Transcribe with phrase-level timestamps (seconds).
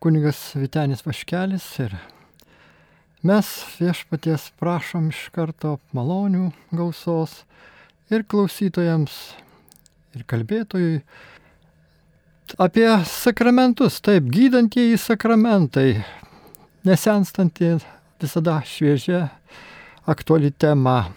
[0.00, 1.96] kunigas Vitenis Vaškelis ir
[3.26, 3.48] mes
[3.80, 7.40] viešpaties prašom iš karto malonių gausos
[8.12, 9.14] ir klausytojams,
[10.14, 11.00] ir kalbėtojui
[12.62, 16.04] apie sakramentus, taip, gydantieji sakramentai,
[16.86, 17.80] nesenstantieji
[18.22, 19.26] visada šviežia,
[20.06, 21.10] aktuali tema,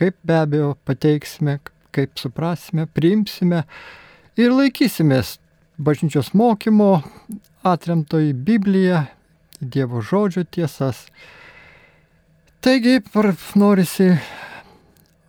[0.00, 1.60] kaip be abejo pateiksime,
[1.94, 3.62] kaip suprasime, priimsime
[4.40, 5.36] ir laikysimės
[5.78, 6.96] bažnyčios mokymo
[7.62, 9.06] atremto į Bibliją,
[9.62, 11.04] Dievo žodžio tiesas.
[12.62, 12.98] Taigi,
[13.54, 14.08] norisi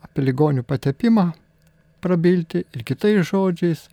[0.01, 1.27] apie ligonių patepimą
[2.01, 3.85] prabilti ir kitais žodžiais,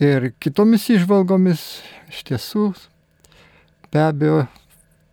[0.00, 1.66] ir kitomis išvalgomis.
[2.10, 2.64] Iš tiesų,
[3.92, 4.40] be abejo,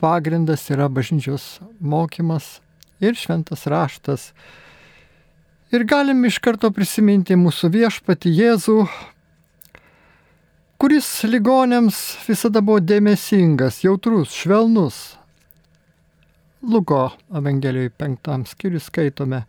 [0.01, 2.57] pagrindas yra bažnyčios mokymas
[3.03, 4.31] ir šventas raštas.
[5.69, 8.79] Ir galim iš karto prisiminti mūsų viešpati Jėzų,
[10.77, 15.17] kuris ligonėms visada buvo dėmesingas, jautrus, švelnus.
[16.61, 19.43] Luko Evangelijoje penktam skyriui skaitome.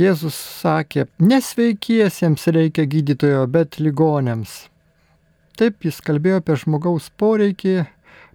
[0.00, 4.70] Jėzus sakė, nesveikiesiems reikia gydytojo, bet ligonėms.
[5.60, 7.82] Taip jis kalbėjo apie žmogaus poreikį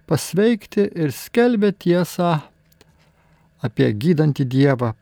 [0.06, 2.36] pasveikti ir skelbė tiesą
[3.66, 4.92] apie gydantį Dievą.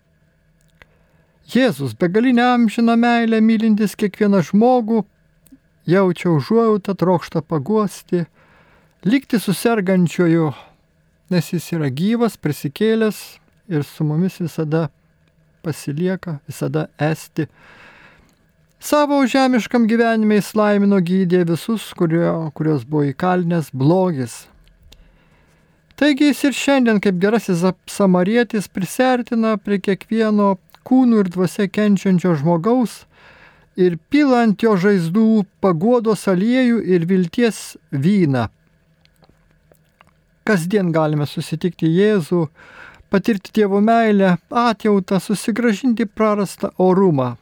[1.52, 5.02] Jėzus begalinę amžiną meilę mylintis kiekvieną žmogų
[5.86, 8.24] jaučia užuojautą, trokšta paguosti,
[9.04, 10.52] likti susirgančioju,
[11.30, 13.20] nes jis yra gyvas, prisikėlęs
[13.68, 14.88] ir su mumis visada
[15.64, 17.46] pasilieka, visada esti.
[18.84, 24.42] Savo žemiškam gyvenime jis laimino gydė visus, kurio, kurios buvo įkalinęs blogis.
[25.96, 33.04] Taigi jis ir šiandien kaip gerasis samarietis prisertina prie kiekvieno kūnų ir dvasia kenčiančio žmogaus
[33.76, 38.48] ir pilant jo žaizdų paguodos aliejų ir vilties vyną.
[40.44, 42.46] Kasdien galime susitikti Jėzų,
[43.10, 47.34] patirti Dievo meilę, atjautą, susigražinti prarastą orumą.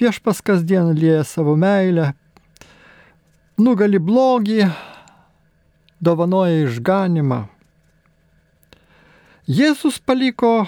[0.00, 2.12] Viešpas kasdien lieja savo meilę,
[3.58, 4.66] nugali blogį,
[6.02, 7.44] dovanoja išganimą.
[9.46, 10.66] Jėzus paliko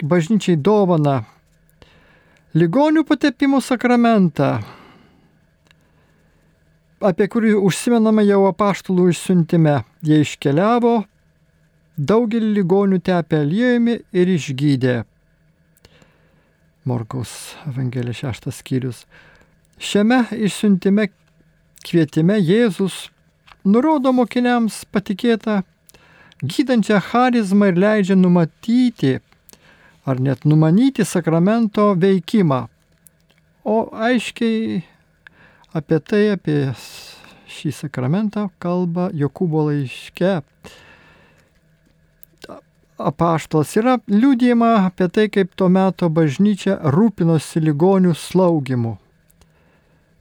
[0.00, 1.20] bažnyčiai dovaną
[2.52, 4.58] Ligonių patepimo sakramentą,
[7.00, 9.78] apie kurį užsimenama jau apaštalų išsiuntime.
[10.04, 10.92] Jie iškeliavo,
[11.96, 14.98] daugelį ligonių tepė aliejumi ir išgydė.
[16.84, 17.32] Morkaus
[17.72, 19.06] Evangelija šeštas skyrius.
[19.80, 21.08] Šiame išsiuntime
[21.88, 23.06] kvietime Jėzus
[23.64, 25.62] nurodo mokiniams patikėtą
[26.44, 29.22] gydančią charizmą ir leidžia numatyti
[30.04, 32.66] ar net numanyti sakramento veikimą.
[33.64, 34.82] O aiškiai
[35.72, 36.72] apie tai, apie
[37.52, 40.40] šį sakramentą kalba Jokūbo laiške.
[43.02, 48.96] Apaštalas yra liūdėjama apie tai, kaip tuo metu bažnyčia rūpinosi ligonių slaugimu.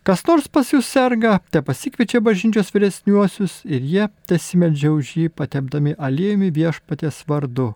[0.02, 5.94] Kas nors pas jūs serga, te pasikviečia bažnyčios vyresniuosius ir jie tesimeldžia už jį, patepdami
[5.94, 7.75] aliejumi viešpatės vardu.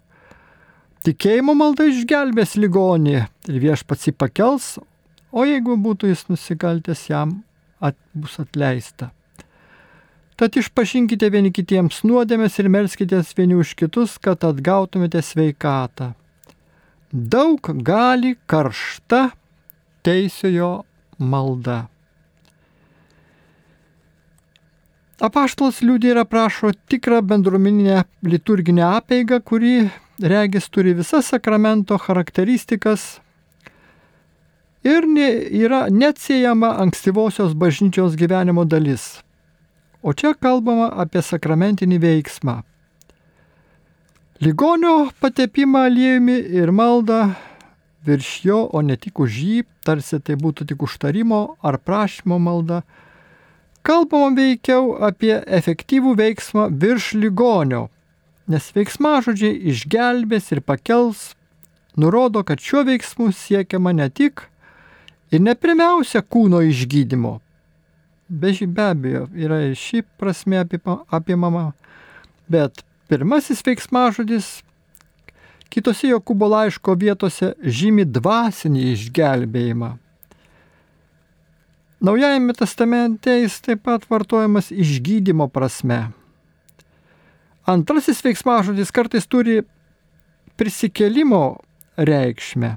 [1.05, 4.69] Tikėjimo malda išgelbės ligonį ir viešpats jį pakels,
[5.29, 7.35] o jeigu būtų jis nusikaltęs, jam
[7.77, 9.11] at, bus atleista.
[10.35, 16.15] Tad išpažinkite vieni kitiems nuodėmės ir melskitės vieni už kitus, kad atgautumėte sveikatą.
[17.13, 19.29] Daug gali karšta
[20.03, 20.71] teisiojo
[21.21, 21.83] malda.
[25.21, 29.75] Apaštalas liūdė ir aprašo tikrą bendruomeninę liturginę apėgą, kuri
[30.21, 33.19] regis turi visas sakramento charakteristikas
[34.83, 35.03] ir
[35.65, 39.21] yra neatsiejama ankstyvosios bažnyčios gyvenimo dalis.
[40.03, 42.61] O čia kalbama apie sakramentinį veiksmą.
[44.41, 47.33] Ligonio patepimą aliejumi ir maldą
[48.05, 52.83] virš jo, o ne tik už jį, tarsi tai būtų tik užtarimo ar prašymo malda.
[53.85, 57.87] Kalbama veikiau apie efektyvų veiksmą virš ligonio,
[58.51, 61.33] nes veiksmažodžiai išgelbės ir pakels,
[61.97, 64.45] nurodo, kad šiuo veiksmu siekiama ne tik
[65.33, 67.39] ir ne pirmiausia kūno išgydymo,
[68.29, 70.61] be, be abejo yra ir ši prasme
[71.09, 71.71] apimama,
[72.47, 74.59] bet pirmasis veiksmažodis
[75.73, 79.95] kitose Jokūbo laiško vietose žymi dvasinį išgelbėjimą.
[82.05, 86.11] Naujajame testamente jis taip pat vartojamas išgydymo prasme.
[87.65, 89.63] Antrasis veiksmažodis kartais turi
[90.55, 91.57] prisikelimo
[91.97, 92.75] reikšmę,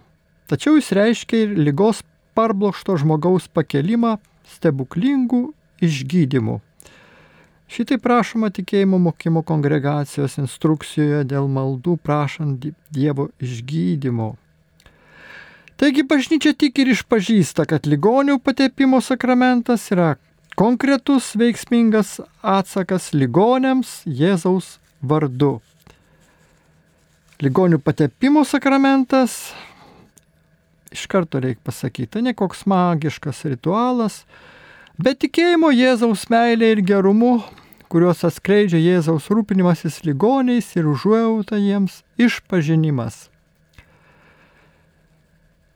[0.48, 2.00] tačiau jis reiškia ir lygos
[2.38, 4.16] parblokšto žmogaus pakelimą
[4.48, 5.42] stebuklingų
[5.84, 6.56] išgydymų.
[7.68, 14.30] Šitai prašoma tikėjimo mokymo kongregacijos instrukcijoje dėl maldų prašant Dievo išgydymo.
[15.78, 20.14] Taigi bažnyčia tik ir išpažįsta, kad ligonių patepimo sakramentas yra
[20.58, 25.60] konkretus veiksmingas atsakas ligonėms Jėzaus vardu.
[27.38, 29.52] Ligonių patepimo sakramentas,
[30.90, 34.24] iš karto reikia pasakyti, tai ne koks magiškas ritualas,
[34.98, 37.36] bet tikėjimo Jėzaus meilė ir gerumu,
[37.86, 43.28] kuriuos atskleidžia Jėzaus rūpinimasis ligoniais ir užuojauta jiems išpažinimas.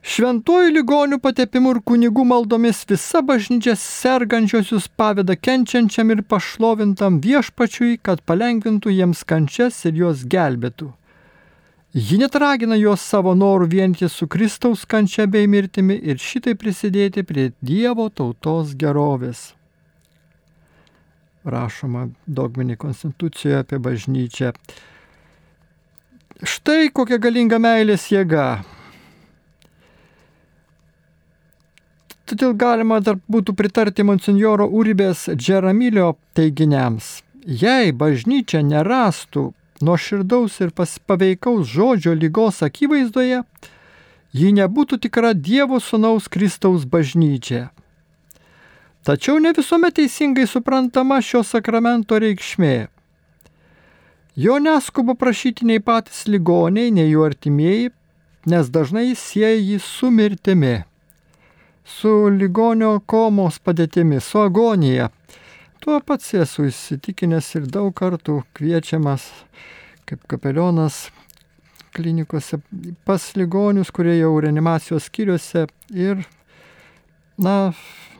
[0.03, 8.19] Šventuoju ligonių patepimu ir kunigų maldomis visa bažnyčia sergančiosius paveda kenčiančiam ir pašlovintam viešpačiui, kad
[8.27, 10.89] palengvintų jiems kančias ir juos gelbėtų.
[11.95, 17.23] Ji net ragina juos savo norų vienyti su Kristaus kančia bei mirtimi ir šitai prisidėti
[17.23, 19.53] prie Dievo tautos gerovės.
[21.47, 24.51] Rašoma dogminė konstitucijoje apie bažnyčią.
[26.43, 28.49] Štai kokia galinga meilės jėga.
[32.23, 37.19] Todėl galima dar būtų pritarti monsinjoro Uribės Džeramilio teiginiams.
[37.43, 39.49] Jei bažnyčia nerastų
[39.83, 40.71] nuoširdaus ir
[41.07, 43.41] paveikaus žodžio lygos akivaizdoje,
[44.33, 47.69] ji nebūtų tikra Dievo Sūnaus Kristaus bažnyčia.
[49.03, 52.87] Tačiau ne visuomet teisingai suprantama šio sakramento reikšmė.
[54.39, 57.91] Jo neskuba prašyti nei patys ligoniai, nei jų artimieji,
[58.47, 60.85] nes dažnai sieja jį su mirtimi,
[61.85, 65.09] su ligonio komos padėtimi, su agonija,
[65.83, 69.25] Tuo pats esu įsitikinęs ir daug kartų kviečiamas
[70.07, 71.09] kaip kapelionas
[71.91, 72.61] klinikose
[73.03, 76.23] pas ligonius, kurie jau reanimacijos skyriuose ir,
[77.35, 77.73] na,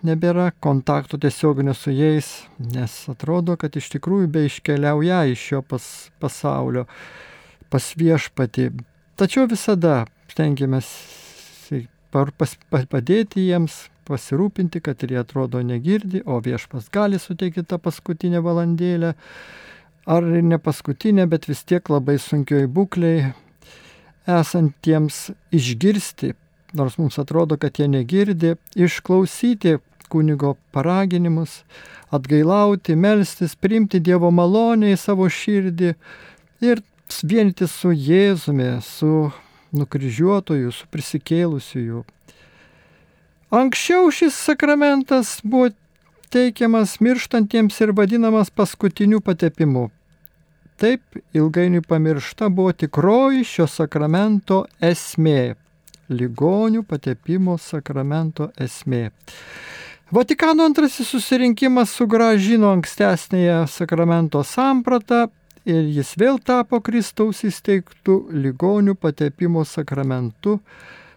[0.03, 5.89] nebėra kontaktų tiesioginio su jais, nes atrodo, kad iš tikrųjų be iškeliauja iš šio pas,
[6.19, 6.83] pasaulio,
[7.71, 8.73] pas viešpatį.
[9.15, 10.01] Tačiau visada
[10.35, 10.91] stengiamės
[12.13, 12.55] pas,
[12.89, 19.13] padėti jiems, pasirūpinti, kad ir jie atrodo negirdi, o viešpas gali suteikti tą paskutinę valandėlę,
[20.05, 23.31] ar ne paskutinę, bet vis tiek labai sunkioj būkliai
[24.27, 26.33] esantiems išgirsti,
[26.77, 29.77] nors mums atrodo, kad jie negirdi, išklausyti
[30.13, 31.61] kunigo paraginimus,
[32.13, 35.93] atgailauti, melstis, priimti Dievo malonę į savo širdį
[36.63, 36.83] ir
[37.23, 39.31] vienyti su Jėzumi, su
[39.73, 42.03] nukryžiuotoju, su prisikėlusiu.
[43.53, 45.69] Anksčiau šis sakramentas buvo
[46.33, 49.89] teikiamas mirštantiems ir vadinamas paskutiniu patepimu.
[50.81, 55.55] Taip ilgainiui pamiršta buvo tikroji šio sakramento esmė-
[56.17, 59.11] ligonių patepimo sakramento esmė.
[60.11, 65.27] Vatikano antrasis susirinkimas sugražino ankstesnėje sakramento sampratą
[65.65, 70.59] ir jis vėl tapo Kristaus įsteigtų ligonių patepimo sakramentu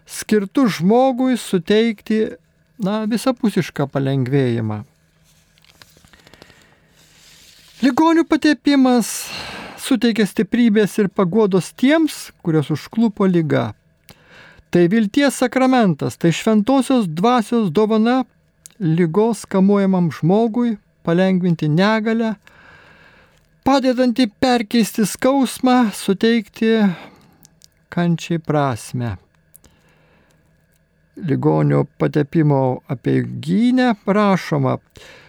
[0.07, 2.21] skirtų žmogui suteikti
[2.79, 4.83] na, visapusišką palengvėjimą.
[7.83, 9.27] Ligonių patepimas
[9.77, 13.73] suteikia stiprybės ir pagodos tiems, kurios užklupo lyga.
[14.73, 18.23] Tai vilties sakramentas, tai šventosios dvasios dovana
[18.79, 20.75] lygos kamuojamam žmogui
[21.07, 22.33] palengvinti negalę,
[23.67, 26.69] padedanti perkeisti skausmą, suteikti
[27.91, 29.09] kančiai prasme.
[31.27, 34.77] Ligonio patepimo apie gynę rašoma,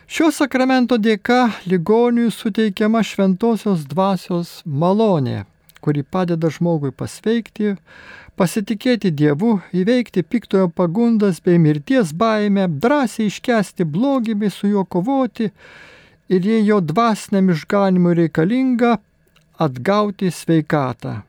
[0.06, 4.54] šio sakramento dėka ligoniui suteikiama šventosios dvasios
[4.84, 5.42] malonė,
[5.82, 7.74] kuri padeda žmogui pasveikti,
[8.38, 15.50] pasitikėti Dievu, įveikti piktojo pagundas bei mirties baimę, drąsiai iškesti blogį bei su juo kovoti
[16.28, 18.98] ir jei jo dvasiniam išganimui reikalinga,
[19.58, 21.22] atgauti sveikatą.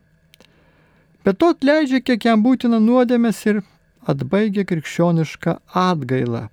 [1.25, 3.61] Bet to atleidžia, kiek jam būtina nuodėmės ir
[4.07, 6.47] atbaigia krikščionišką atgailą.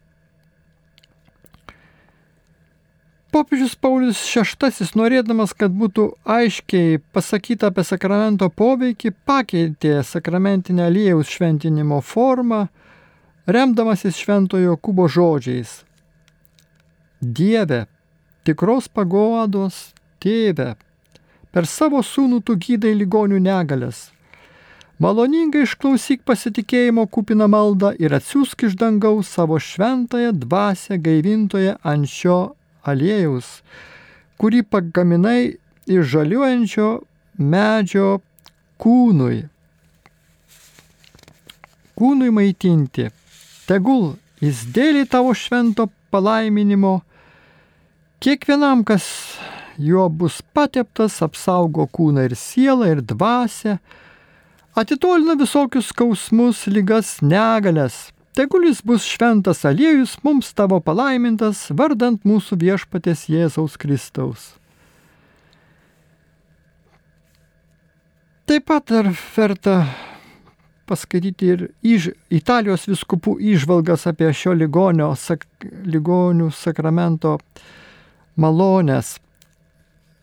[3.36, 11.98] Popiežius Paulius VI, norėdamas, kad būtų aiškiai pasakyta apie sakramento poveikį, pakeitė sakramentinę aliejaus šventinimo
[12.00, 12.62] formą,
[13.46, 15.82] remdamasis šventojo kubo žodžiais.
[17.20, 17.84] Dieve,
[18.46, 19.88] tikros pagodos
[20.22, 20.74] tėve,
[21.52, 24.06] per savo sūnų tu gydai ligonių negalės,
[24.96, 32.36] Maloningai išklausyk pasitikėjimo kupiną maldą ir atsiųsk iš dangaus savo šventąją dvasę gaivintoje ant šio
[32.80, 33.50] aliejaus,
[34.40, 35.42] kurį pagaminai
[35.84, 36.88] iš žaliuojančio
[37.36, 38.06] medžio
[38.80, 39.42] kūnui.
[42.00, 43.10] Kūnui maitinti.
[43.68, 47.02] Tegul jis dėlį tavo švento palaiminimo
[48.20, 49.04] Kiekvienam, kas
[49.76, 53.76] juo bus pateptas, apsaugo kūną ir sielą ir dvasę,
[54.76, 58.06] atitolina visokius skausmus, lygas, negalės.
[58.36, 64.50] Tegul jis bus šventas aliejus mums tavo palaimintas, vardant mūsų viešpatės Jėzaus Kristaus.
[68.46, 69.78] Taip pat dar verta
[70.86, 77.38] paskaityti ir iš Italijos viskupų išvalgas apie šio ligonio, sak, ligonių sakramento
[78.36, 79.16] malonės.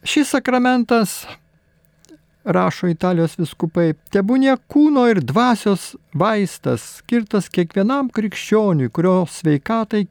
[0.03, 1.24] Šis sakramentas,
[2.43, 10.05] rašo Italijos viskupai, tebūnė kūno ir dvasios vaistas, skirtas kiekvienam krikščioniui, kurio sveikatai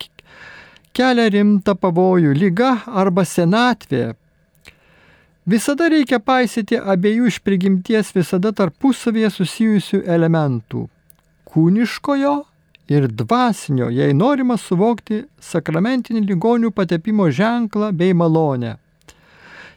[0.97, 4.13] kelia rimtą pavojų, lyga arba senatvė.
[5.49, 10.89] Visada reikia paisyti abiejų iš prigimties visada tarpusavėje susijusių elementų-
[11.51, 12.35] kūniškojo
[12.93, 18.77] ir dvasinio, jei norima suvokti sakramentinį ligonių patepimo ženklą bei malonę.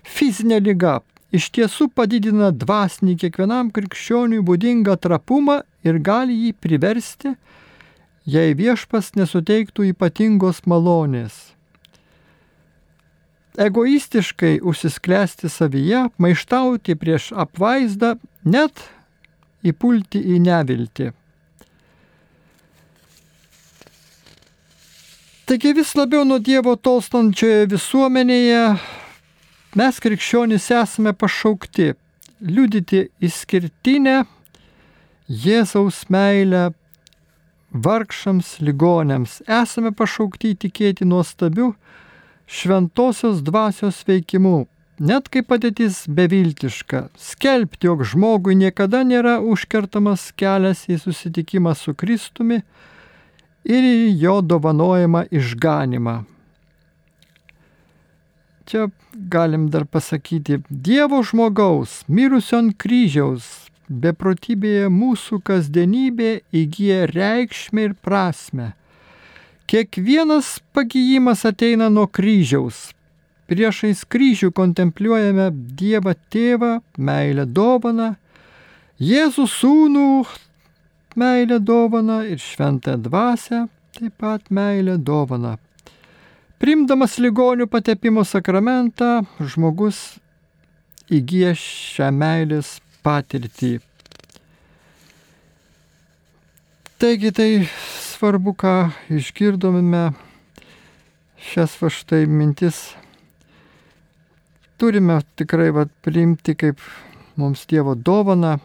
[0.05, 0.99] Fizinė lyga
[1.35, 7.33] iš tiesų padidina dvasinį kiekvienam krikščioniui būdingą trapumą ir gali jį priversti,
[8.25, 11.51] jei viešpas nesuteiktų ypatingos malonės.
[13.55, 18.83] Egoistiškai užsisklęsti savyje, maištauti prieš apvaizdą, net
[19.63, 21.13] įpulti į neviltį.
[25.45, 28.61] Taigi vis labiau nuo Dievo tolstančioje visuomenėje
[29.75, 31.89] Mes krikščionys esame pašaukti
[32.47, 34.13] liudyti išskirtinę
[35.27, 36.61] Jėzaus meilę
[37.87, 39.41] vargšams ligonėms.
[39.51, 41.73] Esame pašaukti įtikėti nuostabiu
[42.47, 44.61] šventosios dvasios veikimu,
[45.03, 52.61] net kai padėtis beviltiška, skelbti, jog žmogui niekada nėra užkertamas kelias į susitikimą su Kristumi
[53.65, 56.21] ir į jo dovanojimą išganimą.
[58.65, 63.45] Čia galim dar pasakyti, Dievo žmogaus, mirusio ant kryžiaus,
[63.89, 68.73] beprotybėje mūsų kasdienybė įgyja reikšmę ir prasme.
[69.69, 72.91] Kiekvienas pagyjimas ateina nuo kryžiaus.
[73.45, 78.15] Priešais kryžių kontempliuojame Dievą Tėvą, meilę dovaną,
[78.95, 80.09] Jėzų sūnų,
[81.15, 85.55] meilę dovaną ir šventą dvasę, taip pat meilę dovaną.
[86.59, 90.17] Primdamas ligonių patepimo sakramentą, žmogus
[91.11, 93.77] įgyja šią meilės patirtį.
[96.95, 98.75] Taigi tai svarbu, ką
[99.11, 100.05] išgirdome,
[101.51, 102.95] šias va štai mintis
[104.77, 106.79] turime tikrai va, priimti kaip
[107.39, 108.57] mums Dievo dovana.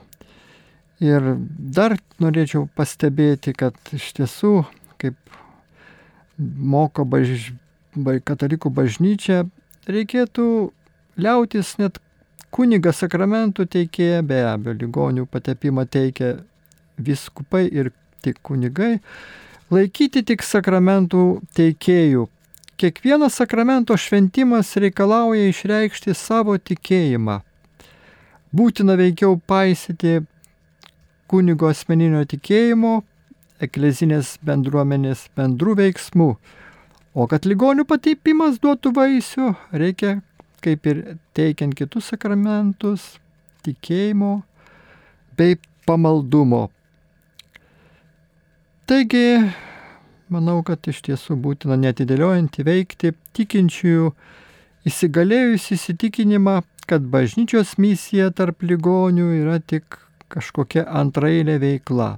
[1.00, 4.66] Ir dar norėčiau pastebėti, kad iš tiesų,
[5.00, 5.16] kaip
[6.36, 7.50] moko baž
[8.28, 9.46] katalikų bažnyčia,
[9.88, 10.44] reikėtų
[11.20, 11.98] liautis net
[12.52, 16.34] kunigas sakramentų teikėja, be abejo, ligonių patepimą teikia
[17.00, 18.98] viskupai ir tik kunigai,
[19.72, 22.26] laikyti tik sakramentų teikėjų.
[22.80, 27.40] Kiekvienas sakramento šventimas reikalauja išreikšti savo tikėjimą.
[28.56, 30.22] Būtina veikiau paisyti
[31.30, 32.96] kunigo asmeninio tikėjimo,
[33.62, 36.34] eklezinės bendruomenės bendrų veiksmų
[37.10, 40.20] O kad ligonių pateipimas duotų vaisių, reikia,
[40.62, 40.98] kaip ir
[41.34, 43.16] teikiant kitus sakramentus,
[43.66, 44.44] tikėjimo
[45.34, 45.56] bei
[45.90, 46.68] pamaldumo.
[48.86, 49.40] Taigi,
[50.30, 54.12] manau, kad iš tiesų būtina netidėliojant įveikti tikinčiųjų
[54.86, 59.98] įsigalėjus įsitikinimą, kad bažnyčios misija tarp ligonių yra tik
[60.30, 62.14] kažkokia antrailė veikla.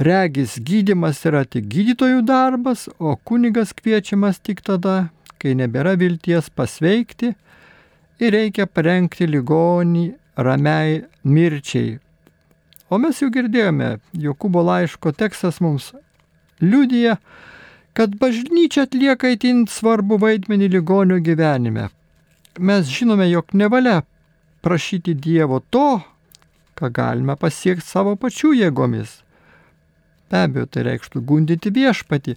[0.00, 5.10] Regis gydimas yra tik gydytojų darbas, o kunigas kviečiamas tik tada,
[5.40, 7.34] kai nebėra vilties pasveikti
[8.20, 10.06] ir reikia parengti ligonį
[10.36, 11.98] ramiai mirčiai.
[12.90, 15.92] O mes jau girdėjome, Jokūbo laiško tekstas mums
[16.60, 17.16] liudija,
[17.94, 21.88] kad bažnyčia atlieka įtin svarbu vaidmenį ligonio gyvenime.
[22.58, 24.00] Mes žinome, jog nevalia
[24.64, 26.00] prašyti Dievo to,
[26.80, 29.20] ką galime pasiekti savo pačių jėgomis.
[30.30, 32.36] Be abejo, tai reikštų gundyti viešpatį.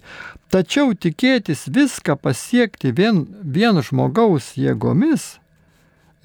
[0.50, 5.38] Tačiau tikėtis viską pasiekti vien, vien žmogaus jėgomis,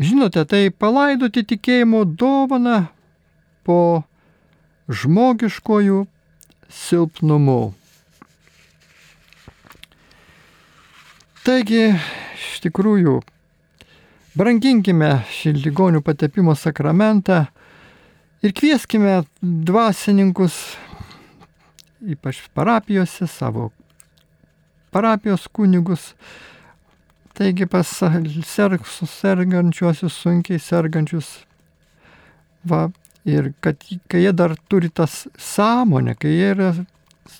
[0.01, 2.87] žinote, tai palaidoti tikėjimo dovaną
[3.63, 4.01] po
[4.89, 6.07] žmogiškojų
[6.73, 7.61] silpnumu.
[11.45, 11.85] Taigi,
[12.33, 13.19] iš tikrųjų,
[14.37, 17.45] branginkime šį ligonių patepimo sakramentą
[18.41, 20.59] ir kvieskime dvasininkus
[21.99, 23.69] ypač parapijose, savo
[24.91, 26.13] parapijos kunigus,
[27.39, 31.27] Taigi pas serg, sergančiuosius, sunkiai sergančius,
[32.67, 32.89] va,
[33.23, 33.79] ir kad
[34.11, 36.73] kai jie dar turi tas sąmonę, kai jie yra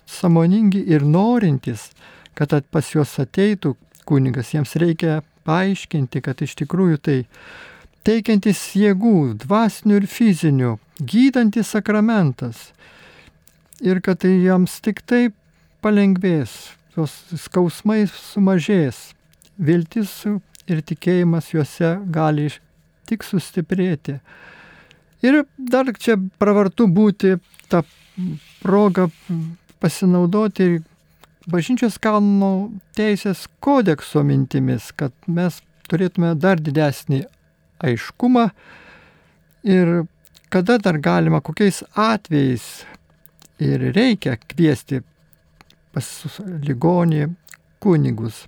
[0.08, 1.90] samoningi ir norintys,
[2.32, 3.74] kad pas juos ateitų
[4.08, 7.18] kunigas, jiems reikia paaiškinti, kad iš tikrųjų tai
[8.08, 12.70] teikiantis jėgų, dvasinių ir fizinių, gydantis sakramentas.
[13.80, 15.36] Ir kad tai jiems tik taip
[15.84, 17.14] palengvės, tos
[17.46, 19.14] skausmai sumažės,
[19.56, 20.12] viltis
[20.70, 22.50] ir tikėjimas juose gali
[23.10, 24.20] tik sustiprėti.
[25.24, 27.38] Ir dar čia pravartu būti
[27.72, 27.84] tą
[28.62, 29.10] progą
[29.80, 30.80] pasinaudoti
[31.50, 37.24] bažnyčios kalno teisės kodekso mintimis, kad mes turėtume dar didesnį
[37.84, 38.50] aiškumą
[39.64, 40.04] ir
[40.50, 42.86] kada dar galima, kokiais atvejais
[43.60, 45.02] ir reikia kviesti
[45.94, 46.08] pas
[46.66, 47.28] ligonį
[47.84, 48.46] kunigus,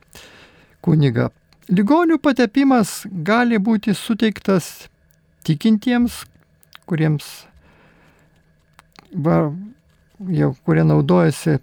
[0.82, 1.30] kunigą.
[1.72, 4.88] Ligonių patepimas gali būti suteiktas
[5.48, 6.24] tikintiems,
[6.90, 7.28] kuriems,
[9.14, 9.52] va,
[10.28, 11.60] jau kurie naudojasi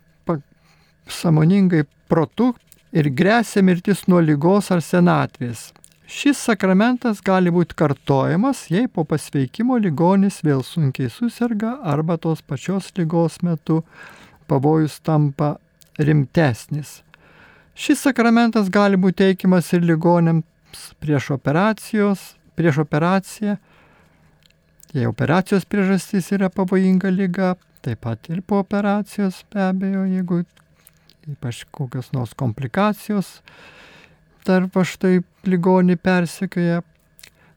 [1.09, 2.53] samoningai protu
[2.93, 5.69] ir grėsia mirtis nuo lygos ar senatvės.
[6.09, 12.89] Šis sakramentas gali būti kartojamas, jei po pasveikimo ligonis vėl sunkiai susirga arba tos pačios
[12.97, 13.83] lygos metu
[14.49, 15.59] pavojus tampa
[16.01, 17.03] rimtesnis.
[17.77, 21.29] Šis sakramentas gali būti teikiamas ir ligonėms prieš
[22.57, 23.59] prieš operaciją,
[24.97, 27.53] jei operacijos priežastys yra pavojinga lyga,
[27.85, 30.41] taip pat ir po operacijos be abejo, jeigu
[31.29, 33.43] ypač kokios nors komplikacijos
[34.47, 36.83] tarp štai ligonį persikėja.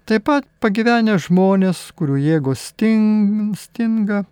[0.10, 4.24] Taip pat pagyvenę žmonės, kurių jėgos sting, stinga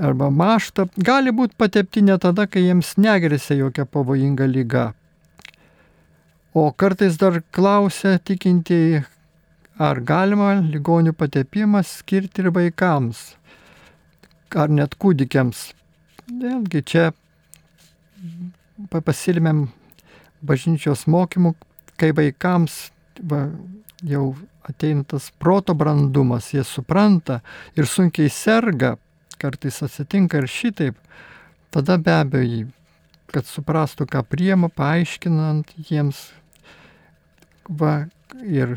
[0.00, 4.92] arba mašta, gali būti patepti ne tada, kai jiems negrėsia jokia pavojinga lyga.
[6.54, 9.02] O kartais dar klausia tikintieji,
[9.80, 13.22] ar galima ligonių patepimą skirti ir vaikams,
[14.54, 15.70] ar net kūdikiams.
[16.28, 17.10] Vėlgi čia
[18.92, 19.66] pasilimėm
[20.42, 21.54] bažnyčios mokymų,
[22.00, 22.90] kai vaikams
[23.22, 23.46] va,
[24.02, 24.32] jau
[24.66, 27.40] ateina tas proto brandumas, jie supranta
[27.78, 28.96] ir sunkiai serga,
[29.42, 30.98] kartais atsitinka ir šitaip,
[31.74, 32.68] tada be abejo,
[33.32, 36.28] kad suprastų, ką priema, paaiškinant jiems,
[37.66, 38.06] va,
[38.44, 38.76] ir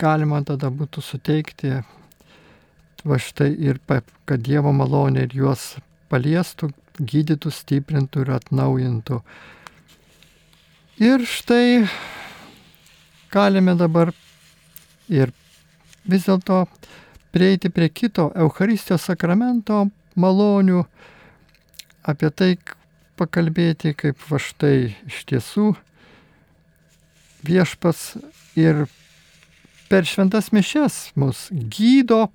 [0.00, 1.80] galima tada būtų suteikti,
[3.04, 5.74] va štai ir kad Dievo malonė ir juos
[6.12, 9.20] paliestų, gydytų, stiprintų ir atnaujintų.
[10.98, 11.88] Ir štai
[13.34, 14.12] galime dabar
[15.10, 15.32] ir
[16.06, 16.60] vis dėlto
[17.34, 20.84] prieiti prie kito Euharistijos sakramento malonių,
[22.06, 22.50] apie tai
[23.18, 25.72] pakalbėti, kaip va štai iš tiesų
[27.42, 28.04] viešpas
[28.54, 28.86] ir
[29.90, 32.28] per šventas mišes mus gydo,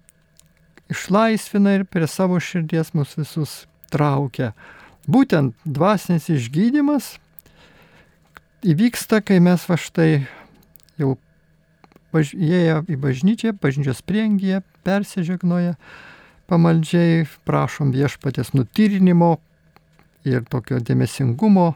[0.92, 3.56] išlaisvina ir prie savo širdies mus visus
[3.88, 4.52] traukia.
[5.08, 7.14] Būtent dvasinis išgydymas
[8.66, 10.26] įvyksta, kai mes va štai
[11.00, 11.16] jau
[12.14, 15.76] įėję į bažnyčią, bažnyčios priengyje, persižegnoja,
[16.50, 19.38] pamaldžiai prašom viešpatės nutyrinimo
[20.28, 21.74] ir tokio dėmesingumo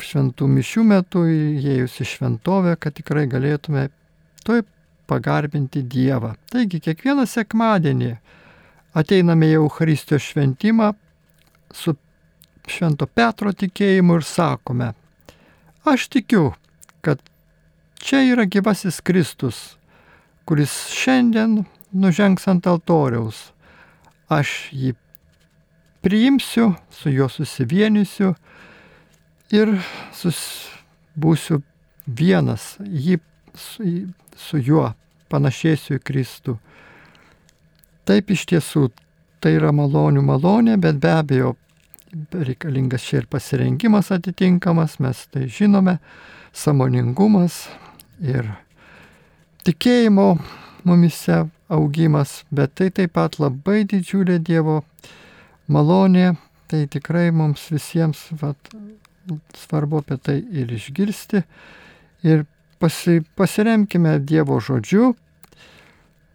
[0.00, 3.88] šventų mišių metu įėjus į šventovę, kad tikrai galėtume
[4.46, 4.62] toj
[5.10, 6.36] pagarbinti Dievą.
[6.52, 8.14] Taigi kiekvieną sekmadienį
[8.96, 10.92] ateiname į Euharistijos šventimą
[11.74, 11.96] su
[12.70, 14.92] Švento Petro tikėjimu ir sakome,
[15.84, 16.52] aš tikiu,
[17.00, 17.22] kad
[18.00, 19.76] čia yra gyvasis Kristus,
[20.44, 23.50] kuris šiandien nužengs ant altoriaus.
[24.30, 24.94] Aš jį
[26.00, 28.34] priimsiu, su juo susivienysiu
[29.50, 29.74] ir
[30.14, 30.38] sus,
[31.18, 31.60] būsiu
[32.06, 33.18] vienas, jį,
[33.54, 33.86] su,
[34.36, 34.92] su juo
[35.30, 36.56] panašėsiu į Kristų.
[38.08, 38.88] Taip iš tiesų
[39.40, 41.54] tai yra malonių malonė, bet be abejo
[42.32, 45.98] reikalingas čia ir pasirengimas atitinkamas, mes tai žinome,
[46.52, 47.68] samoningumas
[48.20, 48.48] ir
[49.66, 50.34] tikėjimo
[50.84, 54.80] mumise augimas, bet tai taip pat labai didžiulė Dievo
[55.70, 56.34] malonė,
[56.70, 58.72] tai tikrai mums visiems vat,
[59.54, 61.44] svarbu apie tai ir išgirsti
[62.26, 62.46] ir
[62.82, 65.14] pasi, pasiremkime Dievo žodžiu.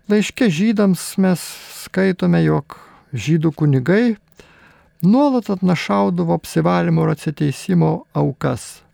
[0.08, 1.42] Laiške žydams mes
[1.82, 2.78] skaitome, jog
[3.16, 4.16] žydų kunigai
[5.06, 8.86] nuolat atnašaudavo apsivalymo ir atsiteisimo aukas.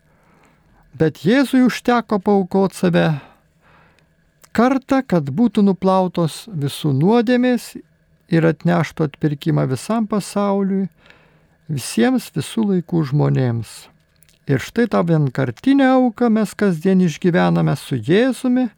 [0.92, 3.06] Bet Jėzui užteko paukoti save
[4.52, 7.72] kartą, kad būtų nuplautos visų nuodėmės
[8.32, 10.90] ir atneštų atpirkimą visam pasauliui,
[11.72, 13.72] visiems visų laikų žmonėms.
[14.50, 18.68] Ir štai tą vienkartinę auką mes kasdien išgyvename su Jėzumi.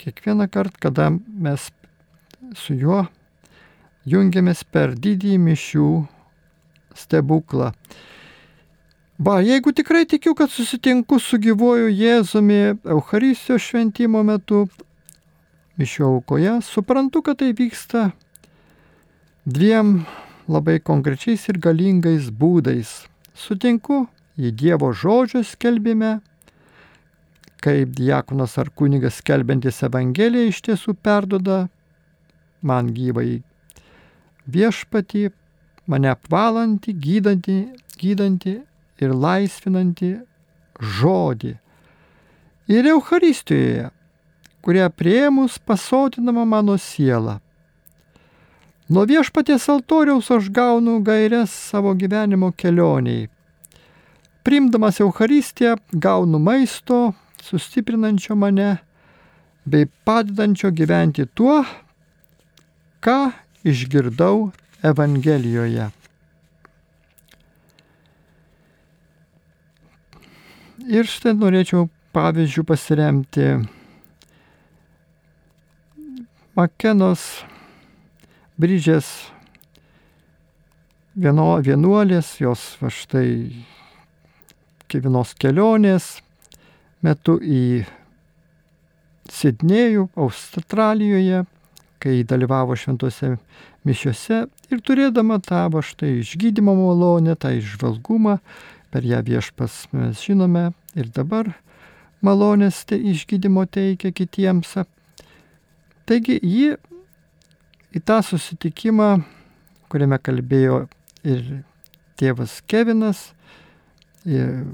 [0.00, 1.68] Kiekvieną kartą, kada mes
[2.58, 3.04] su juo
[4.08, 5.90] jungiamės per didįjį mišių
[6.98, 7.72] stebuklą.
[9.22, 14.64] Va, jeigu tikrai tikiu, kad susitinku su gyvoju Jėzumi Eucharistijos šventimo metu,
[15.78, 18.10] mišio aukoje, suprantu, kad tai vyksta
[19.46, 20.02] dviem
[20.50, 22.90] labai konkrečiais ir galingais būdais.
[23.34, 26.18] Sutinku į Dievo žodžio skelbime,
[27.62, 31.68] kaip diakonas ar kunigas skelbiantis Evangeliją iš tiesų perdoda
[32.62, 33.42] man gyvai
[34.46, 35.30] viešpatį,
[35.86, 37.58] mane apvalantį, gydantį,
[38.00, 38.54] gydantį
[39.02, 40.12] ir laisvinantį
[40.98, 41.56] žodį.
[42.72, 43.90] Ir Euharistijoje,
[44.62, 47.40] kurią prieimus pasotinama mano siela.
[48.92, 53.28] Nuo viešpaties altoriaus aš gaunu gairias savo gyvenimo kelioniai.
[54.42, 58.76] Primdamas Euharistiją gaunu maisto, sustiprinančio mane,
[59.64, 61.62] bei padedančio gyventi tuo,
[63.02, 63.18] ką
[63.64, 64.50] išgirdau
[64.82, 65.90] Evangelijoje.
[70.92, 73.46] Ir štai norėčiau pavyzdžių pasiremti
[76.58, 77.22] Makenos
[78.58, 79.06] Bryžės
[81.14, 83.30] vieno, vienuolės, jos va štai
[84.92, 86.18] vienos kelionės
[87.00, 87.86] metu į
[89.32, 91.44] Sidnėjų, Australijoje,
[92.02, 93.36] kai dalyvavo šventose
[93.86, 98.38] mišiuose ir turėdama tą va štai išgydymo malonę, tą išvalgumą,
[98.90, 101.52] per ją viešpas mes žinome ir dabar
[102.22, 104.74] malonės te išgydymo teikia kitiems.
[106.06, 106.74] Taigi ji
[107.92, 109.10] į tą susitikimą,
[109.92, 110.86] kuriame kalbėjo
[111.22, 111.42] ir
[112.18, 113.30] tėvas Kevinas,
[114.26, 114.64] ir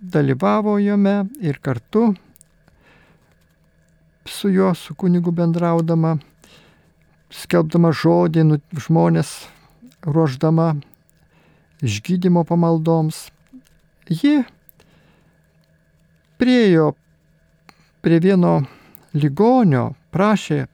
[0.00, 2.14] dalyvavo jame ir kartu
[4.30, 6.16] su juo, su kunigu bendraudama,
[7.30, 9.34] skelbdama žodį, nu, žmonės
[10.06, 10.74] ruoždama
[11.82, 13.28] išgydymo pamaldoms,
[14.08, 14.42] ji
[16.40, 16.92] priejo
[18.00, 18.60] prie vieno
[19.14, 20.64] ligonio, prašė,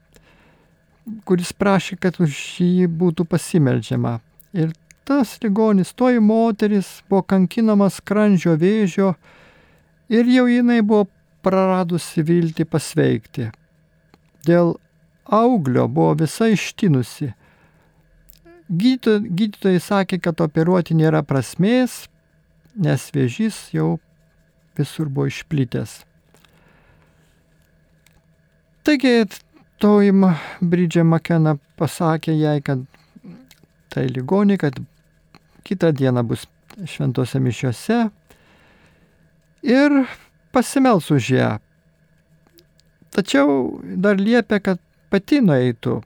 [1.26, 4.18] kuris prašė, kad už jį būtų pasimeldžiama.
[4.56, 4.72] Ir
[5.06, 9.14] tas ligonis, toji moteris buvo kankinama skrandžio vėžio
[10.10, 11.06] ir jau jinai buvo
[11.46, 13.50] praradusi viltį pasveikti.
[14.46, 14.74] Dėl
[15.30, 17.32] auglio buvo visai ištinusi
[18.66, 22.08] Gydytojai sakė, kad operuoti nėra prasmės,
[22.74, 24.00] nes vėžys jau
[24.74, 26.00] visur buvo išplitęs.
[28.82, 29.28] Taigi
[29.82, 30.10] toji
[30.60, 32.82] Bridžė Makena pasakė jai, kad
[33.94, 34.82] tai ligonė, kad
[35.66, 36.48] kitą dieną bus
[36.90, 38.00] šventose mišiuose
[39.62, 39.94] ir
[40.56, 41.52] pasimels už ją.
[43.12, 44.80] Tačiau dar liepia, kad
[45.12, 46.00] pati nueitų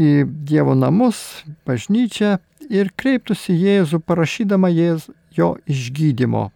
[0.00, 2.38] į Dievo namus, bažnyčią
[2.72, 6.50] ir kreiptųsi Jėzų parašydama Jėz, jo išgydymo.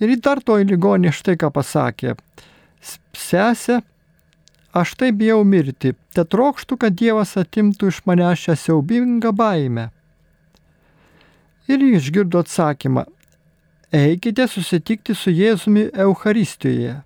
[0.00, 2.14] Ir į dar toj ligonį štai ką pasakė.
[3.12, 3.80] Sesė,
[4.72, 9.90] aš taip bijau mirti, te trokštų, kad Dievas atimtų iš manęs šią siaubingą baimę.
[11.68, 13.04] Ir jis išgirdo atsakymą,
[13.92, 17.00] eikite susitikti su Jėzumi Euharistijoje.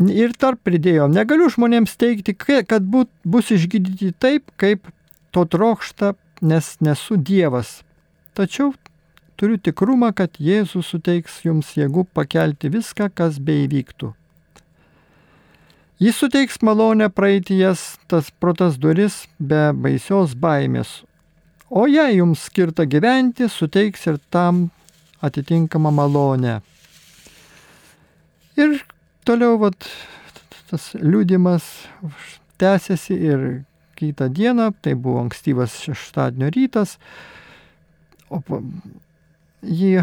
[0.00, 4.88] Ir tarp pridėjo, negaliu žmonėms teikti, kad būt, bus išgydyti taip, kaip
[5.30, 7.82] to trokšta, nes nesu Dievas.
[8.32, 8.72] Tačiau
[9.36, 14.14] turiu tikrumą, kad Jėzus suteiks jums jėgų pakelti viską, kas beivyktų.
[16.00, 21.02] Jis suteiks malonę praeiti jas tas pro tas duris be baisios baimės,
[21.70, 24.68] o jei jums skirta gyventi, suteiks ir tam
[25.22, 26.60] atitinkamą malonę.
[28.58, 28.80] Ir
[29.24, 29.86] toliau vat,
[30.70, 31.66] tas liūdimas
[32.60, 33.44] tęsiasi ir
[34.00, 36.96] kitą dieną, tai buvo ankstyvas šeštadienio rytas,
[38.30, 38.40] o
[39.62, 40.00] jį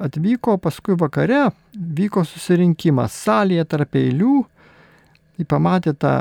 [0.00, 4.36] atvyko, paskui vakare vyko susirinkimas salėje tarp eilių,
[5.40, 6.14] jį pamatė tą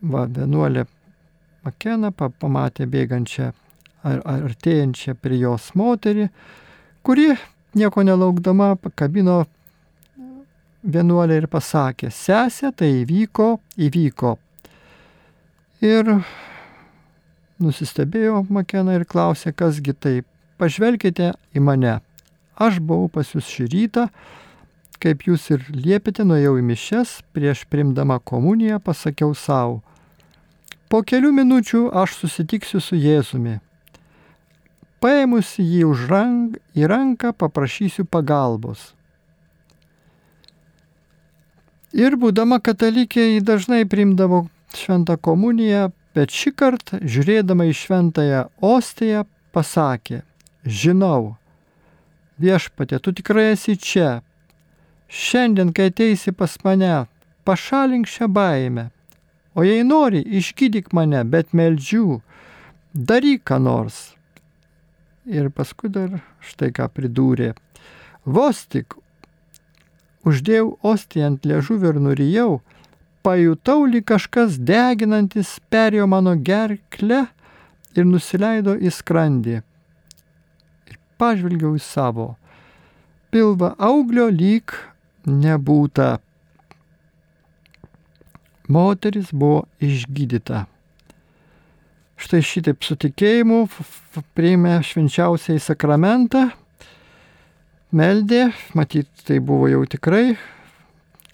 [0.00, 0.86] va, vienuolę
[1.66, 3.50] Makeną, pamatė bėgančią
[4.06, 6.28] ar artėjančią prie jos moterį,
[7.04, 7.34] kuri
[7.76, 9.42] nieko nelaukdama pakabino
[10.80, 14.36] vienuolė ir pasakė, sesė, tai įvyko, įvyko.
[15.84, 16.14] Ir
[17.60, 20.26] nusistebėjo Makena ir klausė, kasgi taip,
[20.60, 21.98] pažvelkite į mane.
[22.60, 24.06] Aš buvau pas jūs šį rytą,
[25.00, 29.80] kaip jūs ir liepėte, nuėjau į mišes, prieš primdama komuniją pasakiau savo,
[30.90, 33.60] Po kelių minučių aš susitiksiu su Jėzumi.
[35.00, 38.90] Paėmus jį už rank, į ranką paprašysiu pagalbos.
[41.94, 49.24] Ir būdama katalikė, jį dažnai primdavo šventą komuniją, bet šį kartą, žiūrėdama į šventąją ostiją,
[49.54, 50.24] pasakė,
[50.66, 51.36] žinau,
[52.42, 54.20] viešpatė, tu tikrai esi čia.
[55.06, 57.06] Šiandien, kai ateisi pas mane,
[57.46, 58.90] pašalink šią baimę.
[59.54, 62.20] O jei nori, išgydyk mane, bet meldžiu,
[62.94, 64.12] daryk ką nors.
[65.26, 67.52] Ir paskui dar štai ką pridūrė.
[68.24, 68.94] Vos tik
[70.26, 72.60] uždėjau ostį ant liežuvio ir nurijau,
[73.26, 77.24] pajutau lyg kažkas deginantis perėjo mano gerklę
[77.96, 79.56] ir nusileido į skrandį.
[80.90, 82.34] Ir pažvelgiau į savo
[83.30, 84.74] pilvą auglio lyg
[85.26, 86.18] nebūta.
[88.70, 90.64] Moteris buvo išgydyta.
[92.20, 93.64] Štai šitaip su tikėjimu
[94.36, 96.50] priėmė švenčiausiai sakramentą
[97.96, 100.36] meldė, matyt, tai buvo jau tikrai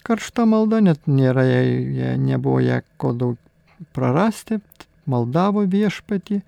[0.06, 4.60] karšta malda, net nėra, jie, nebuvo jie ko daug prarasti,
[5.10, 6.40] maldavo viešpatį,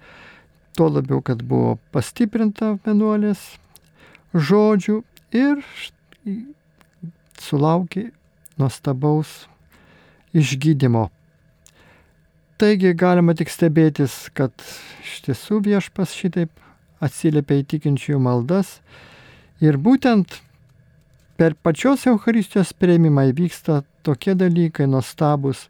[0.79, 3.43] tuo labiau, kad buvo pastiprinta vienuolės
[4.33, 5.01] žodžių
[5.35, 5.61] ir
[7.43, 8.09] sulaukė
[8.59, 9.49] nuostabaus
[10.37, 11.09] išgydymo.
[12.59, 14.51] Taigi galima tik stebėtis, kad
[15.05, 16.51] iš tiesų viešpas šitaip
[17.05, 18.81] atsiliepia į tikinčiųjų maldas
[19.59, 20.37] Ir būtent
[21.39, 25.65] per pačios Euharistijos prieimimą įvyksta tokie dalykai nuostabus.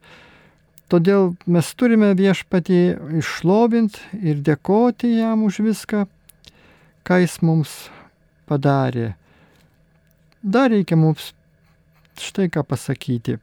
[0.93, 2.81] Todėl mes turime viešpatį
[3.21, 6.05] išlovinti ir dėkoti jam už viską,
[7.05, 7.73] ką jis mums
[8.49, 9.15] padarė.
[10.45, 11.33] Dar reikia mums
[12.21, 13.39] štai ką pasakyti.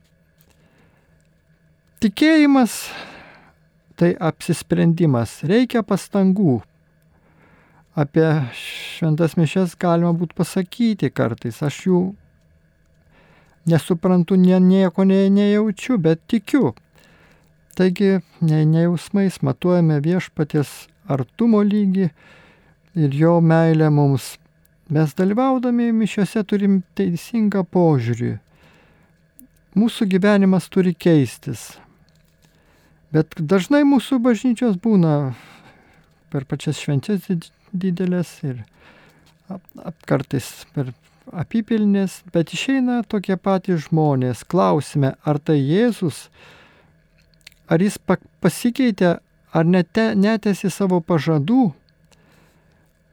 [2.04, 2.90] Tikėjimas
[3.96, 6.60] tai apsisprendimas, reikia pastangų,
[7.96, 8.26] apie
[8.60, 11.62] šventas mišes galima būtų pasakyti kartais.
[11.64, 12.00] Aš jų
[13.72, 16.74] nesuprantu, ne, nieko ne, nejaučiu, bet tikiu.
[17.76, 20.74] Taigi, ne, nejausmais matuojame viešpaties
[21.12, 22.10] artumo lygį
[22.96, 24.36] ir jo meilę mums.
[24.92, 28.36] Mes dalyvaudami mišiuose turim teisingą požiūrį.
[29.76, 31.74] Mūsų gyvenimas turi keistis.
[33.16, 35.36] Bet dažnai mūsų bažnyčios būna
[36.34, 37.30] per pačias šventės
[37.72, 38.58] didelės ir
[40.10, 40.90] kartais per
[41.32, 44.44] apipilnės, bet išeina tokie patys žmonės.
[44.44, 46.26] Klausime, ar tai Jėzus,
[47.72, 47.96] ar jis
[48.44, 49.16] pasikeitė,
[49.56, 51.72] ar nete, netesi savo pažadų,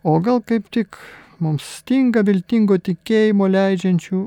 [0.03, 0.99] o gal kaip tik
[1.39, 4.23] mums stinga viltingo tikėjimo leidžiančių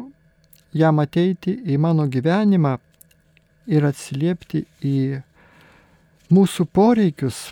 [0.76, 2.78] jam ateiti į mano gyvenimą
[3.68, 4.98] ir atsiliepti į
[6.34, 7.52] mūsų poreikius.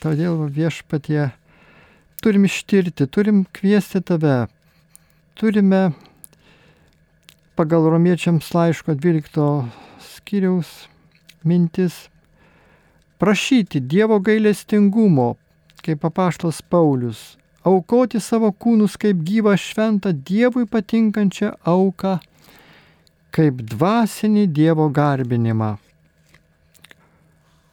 [0.00, 1.30] Todėl viešpatie
[2.24, 4.46] turim ištirti, turim kviesti tave,
[5.36, 5.92] turime
[7.56, 9.68] pagal romiečiams laiško 12
[10.00, 10.88] skyriaus
[11.44, 12.08] mintis
[13.18, 15.34] prašyti Dievo gailestingumo,
[15.84, 22.18] kaip apaštas Paulius, aukoti savo kūnus kaip gyvą šventą Dievui patinkančią auką,
[23.34, 25.83] kaip dvasinį Dievo garbinimą.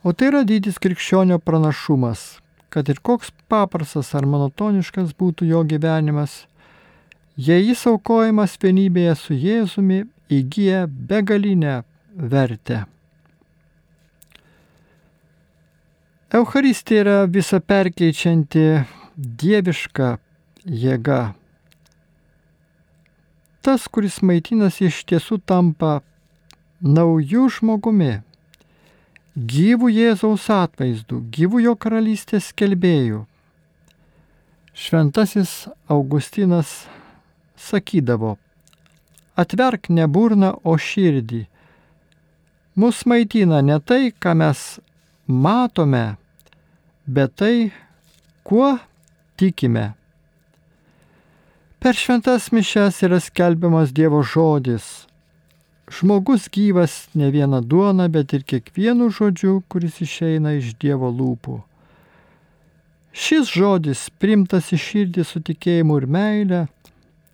[0.03, 2.39] O tai yra dydis krikščionio pranašumas,
[2.73, 6.47] kad ir koks paprastas ar monotoniškas būtų jo gyvenimas,
[7.37, 9.99] jei jis aukojimas vienybėje su Jėzumi
[10.33, 11.83] įgyja begalinę
[12.15, 12.85] vertę.
[16.33, 18.65] Eucharistija yra visa perkeičianti
[19.17, 20.15] dieviška
[20.65, 21.21] jėga.
[23.61, 25.99] Tas, kuris maitinasi iš tiesų tampa
[26.81, 28.13] naujų žmogumi
[29.35, 33.25] gyvų Jėzaus atvaizdų, gyvų jo karalystės kelbėjų.
[34.75, 36.85] Šventasis Augustinas
[37.55, 38.37] sakydavo,
[39.35, 41.45] atverk ne burną, o širdį.
[42.75, 44.79] Mus maitina ne tai, ką mes
[45.27, 46.15] matome,
[47.05, 47.71] bet tai,
[48.43, 48.77] kuo
[49.39, 49.91] tikime.
[51.81, 55.07] Per šventas mišes yra skelbiamas Dievo žodis,
[55.91, 61.57] Žmogus gyvas ne viena duona, bet ir kiekvienu žodžiu, kuris išeina iš Dievo lūpų.
[63.11, 66.61] Šis žodis, primtas į širdį su tikėjimu ir meile,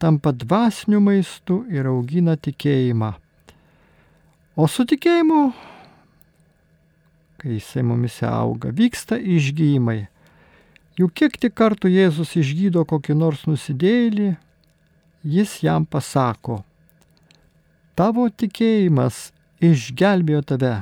[0.02, 3.12] tampa dvasiniu maistu ir augina tikėjimą.
[4.58, 5.42] O su tikėjimu,
[7.38, 10.08] kai jisai mumise auga, vyksta išgydymai.
[10.98, 14.32] Juk kiek tik kartų Jėzus išgydo kokį nors nusidėlį,
[15.22, 16.64] jis jam pasako,
[17.98, 19.32] tavo tikėjimas
[19.64, 20.76] išgelbėjo tave.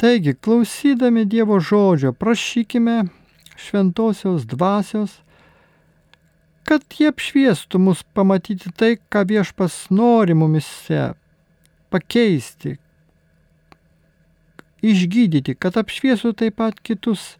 [0.00, 3.06] Taigi, klausydami Dievo žodžio, prašykime
[3.56, 5.20] šventosios dvasios,
[6.68, 11.14] kad jie apšviestų mus pamatyti tai, ką viešpas nori mumise
[11.94, 12.76] pakeisti,
[14.84, 17.36] išgydyti, kad apšviesų taip pat kitus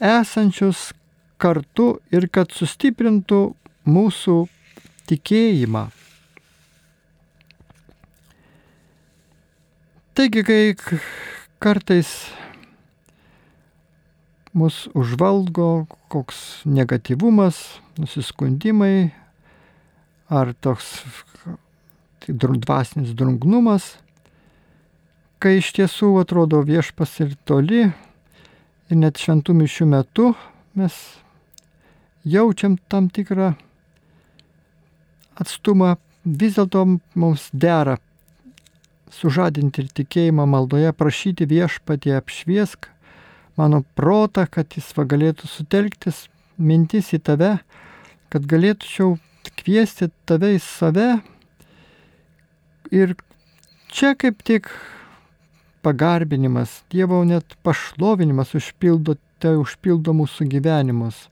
[0.00, 0.92] esančius
[1.38, 3.42] kartu ir kad sustiprintų
[3.88, 4.40] mūsų
[5.10, 5.88] tikėjimą.
[10.18, 10.74] Taigi, kai
[11.62, 12.08] kartais
[14.50, 17.60] mus užvalgo koks negativumas,
[18.02, 19.12] nusiskundimai
[20.26, 20.88] ar toks
[22.26, 23.86] dvasinis drungnumas,
[25.38, 30.32] kai iš tiesų atrodo viešpas ir toli ir net šventų mišių metu
[30.74, 30.98] mes
[32.26, 33.52] jaučiam tam tikrą
[35.38, 35.94] atstumą,
[36.26, 38.00] vis dėlto mums dera
[39.14, 42.90] sužadinti ir tikėjimą maldoje, prašyti viešpatį apšviesk
[43.58, 46.26] mano protą, kad jis va galėtų sutelktis
[46.58, 47.56] mintis į tave,
[48.30, 49.16] kad galėčiau
[49.58, 51.08] kviesti tave į save.
[52.94, 53.16] Ir
[53.92, 54.70] čia kaip tik
[55.82, 61.26] pagarbinimas, Dievo net pašlovinimas užpildo, tai užpildo mūsų gyvenimus.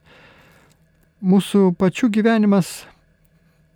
[1.23, 2.85] Mūsų pačių gyvenimas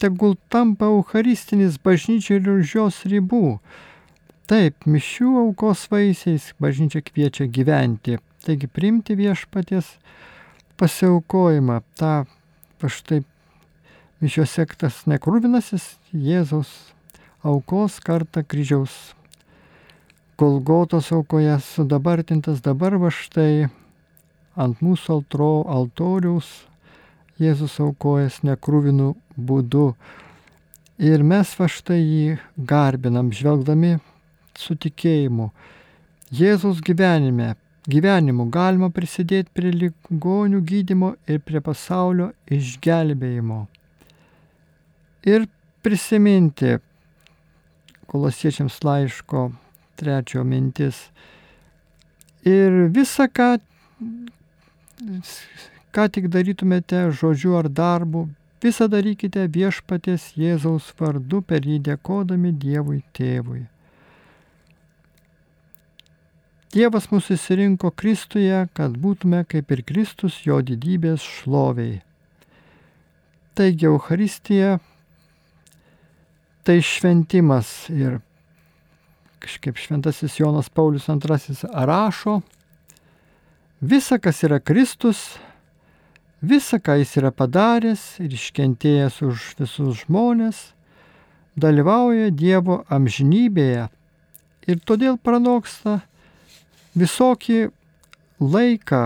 [0.02, 3.60] tegul tampa eucharistinis bažnyčiai ir už jos ribų.
[4.52, 9.86] Taip, mišių aukos vaisiais bažnyčia kviečia gyventi, Taigi priimti viešpaties
[10.82, 12.26] pasiaukojimą, tą
[12.90, 13.20] štai
[14.18, 16.72] mišiuose tas nekrūvinasis Jėzaus
[17.46, 19.14] aukos kartą kryžiaus
[20.42, 22.66] Golgotos aukoje sudabartintas.
[22.66, 23.70] Dabar va štai
[24.58, 26.50] ant mūsų altro, altoriaus
[27.38, 29.92] Jėzus aukojas nekrūvinų būdu.
[30.98, 34.00] Ir mes va štai jį garbinam, žvelgdami
[34.58, 35.52] su tikėjimu.
[36.32, 37.56] Jėzus gyvenime
[37.90, 43.66] gyvenimu galima prisidėti prie ligonių gydimo ir prie pasaulio išgelbėjimo.
[45.26, 45.48] Ir
[45.82, 46.78] prisiminti
[48.12, 49.50] kolosiečiams laiško
[49.98, 51.10] trečio mintis.
[52.46, 53.50] Ir visą, ką,
[55.94, 58.28] ką tik darytumėte žodžiu ar darbu,
[58.62, 63.68] visą darykite viešpatės Jėzaus vardu per jį dėkodami Dievui tėvui.
[66.71, 71.97] Dievas mūsų įsirinko Kristuje, kad būtume kaip ir Kristus jo didybės šloviai.
[73.60, 74.77] Taigi Euharistija
[76.63, 78.21] tai šventimas ir
[79.43, 81.57] kažkaip šventasis Jonas Paulius II
[81.89, 82.38] rašo,
[83.81, 85.25] visa, kas yra Kristus,
[86.39, 90.62] visa, ką jis yra padaręs ir iškentėjęs už visus žmonės,
[91.60, 93.89] dalyvauja Dievo amžinybėje
[94.71, 95.99] ir todėl pranoksta
[96.97, 97.69] visokį
[98.39, 99.04] laiką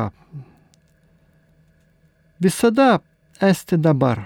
[2.41, 2.99] visada
[3.41, 4.25] esti dabar.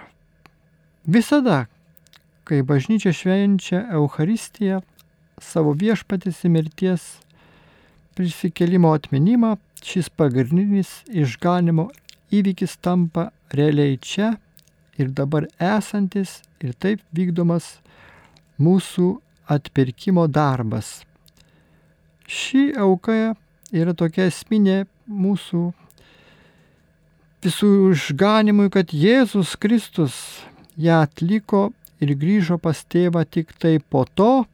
[1.06, 1.68] Visada,
[2.44, 4.82] kai bažnyčia švenčia Euharistiją,
[5.42, 7.06] savo viešpatės mirties
[8.16, 11.88] prisikelimo atminimą, šis pagrindinis išganimo
[12.36, 14.36] įvykis tampa realiai čia
[15.00, 17.80] ir dabar esantis ir taip vykdomas
[18.60, 19.14] mūsų
[19.50, 21.00] atpirkimo darbas.
[22.30, 23.16] Ši auka
[23.76, 25.64] yra tokia esminė mūsų
[27.44, 30.16] visų išganimui, kad Jėzus Kristus
[30.80, 31.70] ją atliko
[32.04, 34.46] ir grįžo pas tėvą tik tai po to,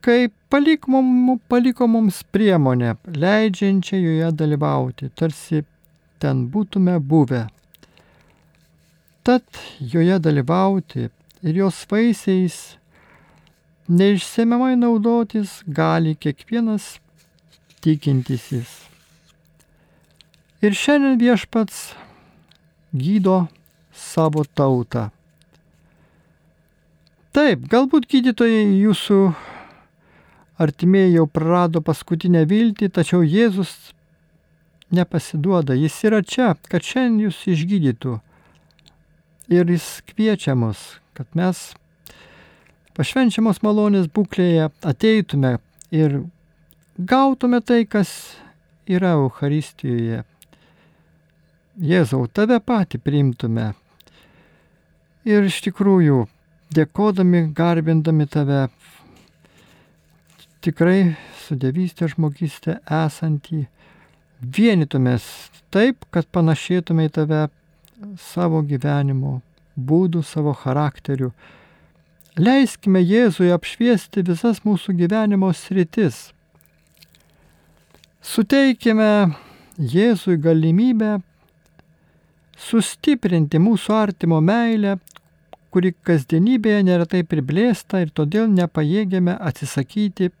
[0.00, 5.64] kai palik mum, paliko mums priemonę, leidžiančią joje dalyvauti, tarsi
[6.22, 7.46] ten būtume buvę.
[9.26, 9.44] Tad
[9.78, 11.08] joje dalyvauti
[11.44, 12.78] ir jos vaisiais
[13.88, 16.96] neišsemiamai naudotis gali kiekvienas
[17.84, 18.70] tikintysis.
[20.64, 21.92] Ir šiandien viešpats
[22.92, 23.46] gydo
[23.94, 25.08] savo tautą.
[27.36, 29.18] Taip, galbūt gydytojai jūsų
[30.58, 33.92] artimieji jau prarado paskutinę viltį, tačiau Jėzus
[34.90, 38.16] nepasiduoda, jis yra čia, kad šiandien jūs išgydytų.
[39.54, 41.60] Ir jis kviečia mus, kad mes
[42.98, 45.54] pašvenčiamos malonės būklėje ateitume
[45.94, 46.18] ir
[46.98, 48.10] gautume tai, kas
[48.90, 50.24] yra Euharistijoje.
[51.78, 53.70] Jėzau, tave patį priimtume.
[55.28, 56.24] Ir iš tikrųjų,
[56.74, 58.66] dėkodami, garbindami tave,
[60.64, 63.68] tikrai su dievystė žmogystė esantį,
[64.42, 65.28] vienytumės
[65.70, 67.44] taip, kad panašėtume į tave
[68.18, 69.38] savo gyvenimo
[69.78, 71.30] būdų, savo charakterių.
[72.38, 76.28] Leiskime Jėzui apšviesti visas mūsų gyvenimo sritis
[78.18, 79.30] Suteikime
[79.78, 81.20] Jėzui galimybę
[82.58, 84.96] sustiprinti mūsų artimo meilę,
[85.70, 90.32] kuri kasdienybėje neretai priblėsta ir todėl nepajėgėme atsisakyti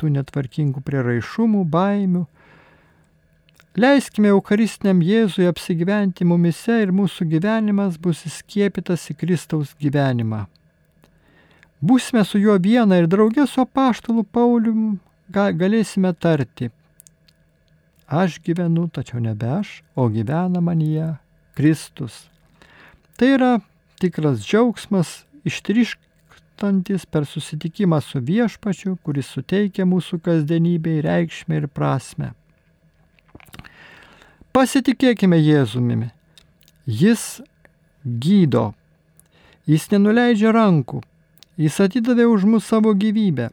[0.00, 2.24] tų netvarkingų prieraišumų, baimių.
[3.76, 10.46] Leiskime Eucharistiniam Jėzui apsigyventi mumise ir mūsų gyvenimas bus įskiepytas į Kristaus gyvenimą.
[11.84, 14.94] Būsime su juo viena ir draugė su apaštalu Paulium
[15.34, 16.70] galėsime tarti.
[18.06, 21.16] Aš gyvenu, tačiau nebe aš, o gyvena manyje
[21.56, 22.28] Kristus.
[23.16, 23.52] Tai yra
[23.98, 32.34] tikras džiaugsmas ištrišktantis per susitikimą su viešpačiu, kuris suteikia mūsų kasdienybei reikšmę ir prasme.
[34.54, 36.12] Pasitikėkime Jėzumi.
[36.86, 37.40] Jis
[38.04, 38.74] gydo.
[39.66, 41.00] Jis nenuleidžia rankų.
[41.56, 43.48] Jis atidavė už mus savo gyvybę.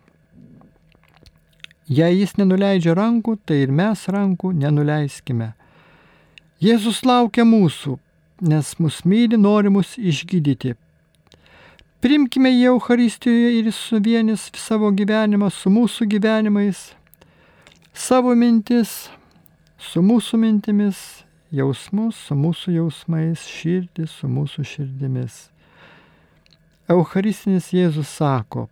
[1.92, 5.50] Jei jis nenuleidžia rankų, tai ir mes rankų nenuleiskime.
[6.64, 7.98] Jėzus laukia mūsų,
[8.48, 10.78] nes mus myli, nori mus išgydyti.
[12.02, 16.94] Primkime jį Euharistijoje ir jis suvienys savo gyvenimą su mūsų gyvenimais,
[17.94, 19.10] savo mintis
[19.82, 21.02] su mūsų mintimis,
[21.52, 25.50] jausmus su mūsų jausmais, širdį su mūsų širdimis.
[26.88, 28.70] Eucharistinis Jėzus sako,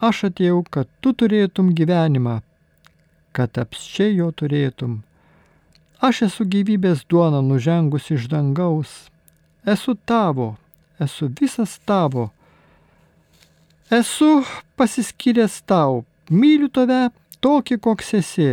[0.00, 2.40] aš atėjau, kad tu turėtum gyvenimą,
[3.32, 5.02] kad apščiai jo turėtum.
[5.98, 9.08] Aš esu gyvybės duona nužengus iš dangaus.
[9.66, 10.56] Esu tavo,
[11.02, 12.30] esu visas tavo.
[13.90, 14.44] Esu
[14.78, 17.08] pasiskyręs tau, myliu tave
[17.42, 18.50] tokį, koks esi.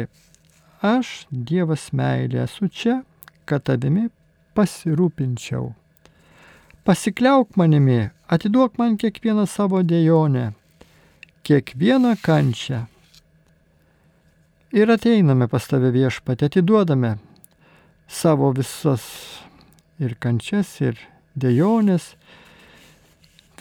[0.82, 3.01] Aš, Dievas meilė, esu čia,
[3.45, 4.09] kad tavimi
[4.57, 5.73] pasirūpinčiau.
[6.86, 10.51] Pasikliauk manimi, atiduok man kiekvieną savo dėjonę,
[11.45, 12.86] kiekvieną kančią.
[14.76, 17.13] Ir ateiname pas tave viešpatį, atiduodame
[18.11, 19.05] savo visas
[20.03, 20.99] ir kančias, ir
[21.39, 22.09] dėjonės,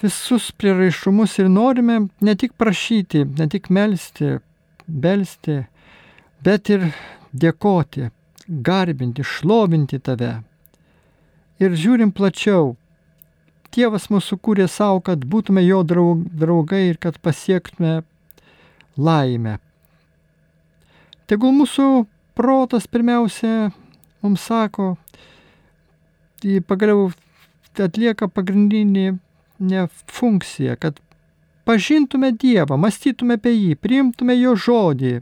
[0.01, 4.41] visus prieraišumus ir norime ne tik prašyti, ne tik melstį,
[4.87, 5.61] belsti,
[6.43, 6.89] bet ir
[7.31, 8.09] dėkoti,
[8.47, 10.33] garbinti, šlovinti tave.
[11.63, 12.73] Ir žiūrim plačiau.
[13.71, 18.01] Dievas mūsų kūrė savo, kad būtume jo draugai ir kad pasiektume
[18.99, 19.61] laimę.
[21.25, 22.05] Tegul mūsų
[22.37, 23.71] protas pirmiausia
[24.21, 24.93] mums sako,
[26.69, 27.07] pagaliau
[27.81, 29.05] atlieka pagrindinį
[29.65, 30.99] ne funkciją, kad
[31.65, 35.15] pažintume Dievą, mąstytume apie jį, priimtume jo žodį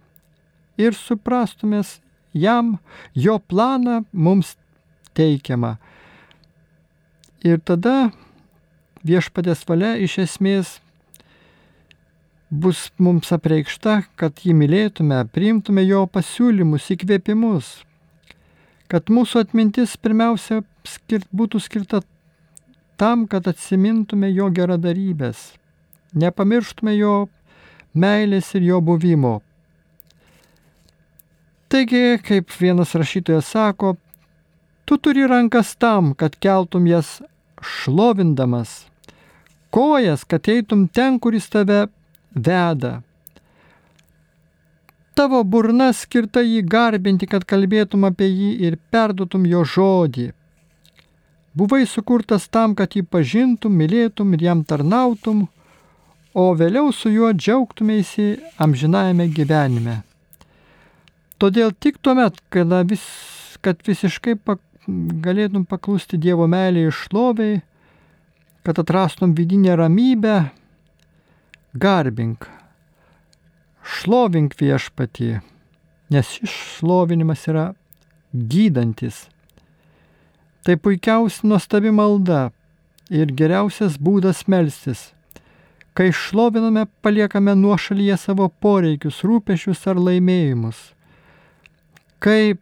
[0.82, 2.00] ir suprastumės
[2.34, 2.78] jam,
[3.16, 4.58] jo planą mums
[5.16, 5.78] teikiamą.
[7.48, 8.12] Ir tada
[9.08, 10.80] viešpatės valia iš esmės
[12.54, 17.70] bus mums apreikšta, kad jį mylėtume, priimtume jo pasiūlymus, įkvėpimus,
[18.92, 22.04] kad mūsų atmintis pirmiausia skirt, būtų skirta
[23.02, 25.56] tam, kad atsimintume jo geradarybės,
[26.14, 27.16] nepamirštume jo
[27.98, 29.40] meilės ir jo buvimo.
[31.74, 33.96] Taigi, kaip vienas rašytojas sako,
[34.86, 37.18] tu turi rankas tam, kad keltum jas
[37.66, 38.84] šlovindamas,
[39.74, 41.88] kojas, kad eitum ten, kuris tave
[42.36, 43.00] veda
[45.14, 50.32] Tavo burna skirta jį garbinti, kad kalbėtum apie jį ir perduotum jo žodį.
[51.54, 55.44] Buvai sukurtas tam, kad jį pažintum, mylėtum ir jam tarnautum,
[56.34, 58.26] o vėliau su juo džiaugtumėsi
[58.58, 60.00] amžinajame gyvenime.
[61.38, 63.06] Todėl tik tuomet, kada vis,
[63.62, 64.64] kad visiškai pak,
[65.22, 67.62] galėtum paklusti Dievo meilį išloviai,
[68.66, 70.40] kad atrastum vidinę ramybę,
[71.74, 72.48] garbink
[73.84, 75.40] šlovink viešpatį,
[76.14, 77.72] nes šis šlovinimas yra
[78.34, 79.26] gydantis.
[80.64, 82.52] Tai puikiausia nuostabi malda
[83.12, 85.12] ir geriausias būdas melstis.
[85.94, 90.80] Kai šloviname, paliekame nuo šalyje savo poreikius, rūpešius ar laimėjimus.
[92.24, 92.56] Kai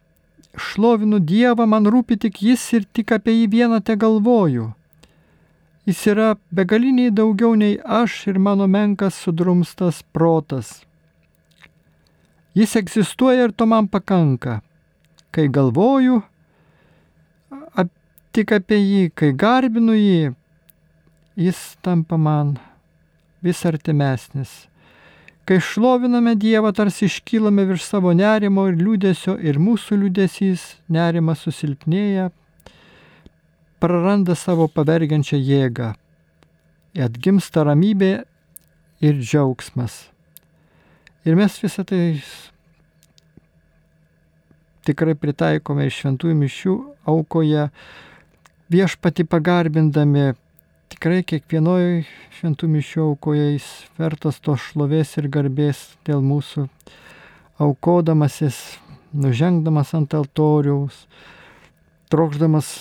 [0.58, 4.72] šlovinu Dievą, man rūpi tik Jis ir tik apie jį vieną te galvoju.
[5.86, 10.84] Jis yra begaliniai daugiau nei aš ir mano menkas sudrumstas protas.
[12.54, 14.60] Jis egzistuoja ir to man pakanka.
[15.34, 16.20] Kai galvoju
[17.74, 17.88] ap,
[18.32, 20.34] tik apie jį, kai garbinu jį,
[21.36, 22.58] jis tampa man
[23.42, 24.52] vis artimesnis.
[25.42, 32.28] Kai šloviname Dievą, tarsi iškylame virš savo nerimo ir liūdėsio ir mūsų liūdėsys, nerimas susilpnėja,
[33.82, 35.88] praranda savo pavergiančią jėgą,
[37.02, 38.12] atgimsta ramybė
[39.02, 40.04] ir džiaugsmas.
[41.26, 42.02] Ir mes visą tai
[44.86, 46.76] tikrai pritaikome ir šventųjų mišių
[47.10, 47.66] aukoje,
[48.72, 50.32] viešpati pagarbindami,
[50.94, 52.04] tikrai kiekvienoje
[52.38, 53.68] šventų mišių aukoje jis
[53.98, 56.68] vertas to šlovės ir garbės dėl mūsų,
[57.62, 58.58] aukodamasis,
[59.12, 61.04] nužengdamas ant altoriaus,
[62.12, 62.76] trokšdamas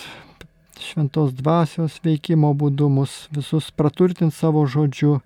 [0.86, 5.19] šventos dvasios veikimo būdu mus visus praturtinti savo žodžiu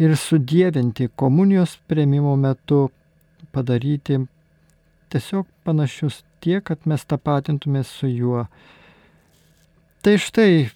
[0.00, 2.88] ir sudėvinti komunijos prieimimo metu,
[3.52, 4.20] padaryti
[5.12, 8.46] tiesiog panašius tiek, kad mes tapatintume su juo.
[10.00, 10.70] Tai štai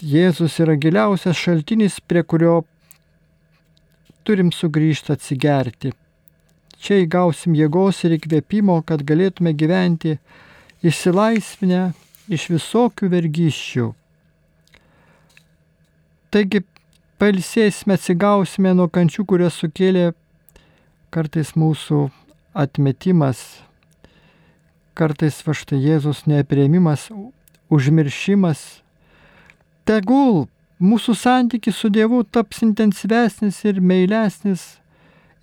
[0.00, 2.62] Jėzus yra giliausias šaltinis, prie kurio
[4.24, 5.92] turim sugrįžti atsigerti.
[6.80, 10.14] Čia įgausim jėgos ir įkvėpimo, kad galėtume gyventi
[10.80, 11.82] išsilaisvinę
[12.30, 13.88] iš visokių vergyščių.
[16.30, 16.62] Taigi
[17.18, 20.12] pailsėsime, atsigausime nuo kančių, kurias sukėlė
[21.10, 22.06] kartais mūsų
[22.54, 23.42] atmetimas,
[24.94, 27.08] kartais va štai Jėzus neprieimimas,
[27.70, 28.62] užmiršimas.
[29.88, 30.46] Tegul
[30.78, 34.76] mūsų santykis su Dievu taps intensyvesnis ir meilesnis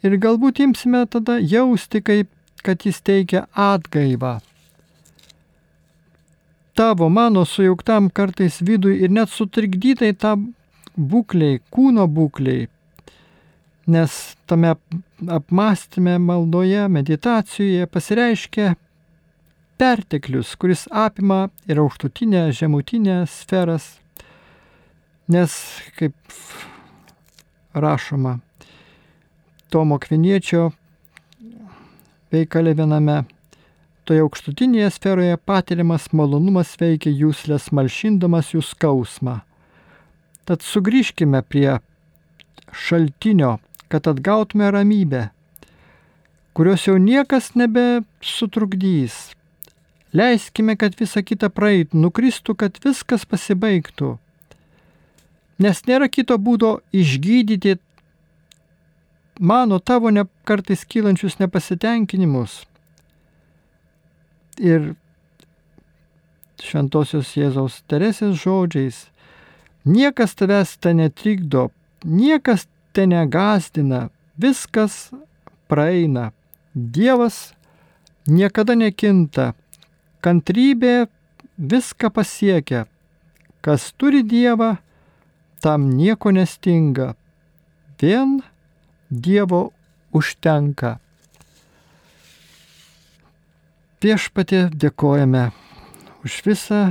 [0.05, 2.31] ir galbūt imsime tada jausti, kaip,
[2.63, 4.37] kad Jis teikia atgaivą.
[6.77, 10.43] Tavo, mano sujauktam kartais vidui ir net sutrikdytai tam
[10.93, 12.67] būkliai, kūno būkliai,
[13.89, 14.75] nes tame
[15.37, 18.75] apmąstymė maldoje, meditacijoje pasireiškia
[19.81, 23.87] perteklius, kuris apima ir aukštutinę, žemutinę sferas,
[25.33, 25.55] nes,
[25.97, 26.13] kaip
[27.73, 28.35] rašoma
[29.73, 30.69] Tomo Kviniečio
[32.29, 33.23] veikale viename,
[34.07, 39.41] toje aukštutinėje sferoje patiriamas malonumas veikia jūslės malšindamas jų skausmą.
[40.47, 41.79] Tad sugrįžkime prie
[42.71, 45.27] šaltinio kad atgautume ramybę,
[46.53, 49.31] kurios jau niekas nebesutrukdys.
[50.13, 54.15] Leiskime, kad visa kita praeitų, nukristų, kad viskas pasibaigtų.
[55.61, 57.77] Nes nėra kito būdo išgydyti
[59.39, 62.63] mano tavo ne, kartais kylančius nepasitenkinimus.
[64.57, 64.95] Ir
[66.63, 69.05] šventosios Jėzaus Teresės žodžiais,
[69.85, 71.69] niekas tavęs te netrikdo,
[72.03, 75.11] niekas te negazdina, viskas
[75.69, 76.31] praeina.
[76.73, 77.53] Dievas
[78.27, 79.53] niekada nekinta,
[80.21, 81.07] kantrybė
[81.57, 82.85] viską pasiekia.
[83.61, 84.77] Kas turi Dievą,
[85.61, 87.15] tam nieko nestinga.
[88.01, 88.41] Vien
[89.09, 89.71] Dievo
[90.13, 90.97] užtenka.
[93.97, 95.47] Viešpatė dėkojame
[96.21, 96.81] už visą,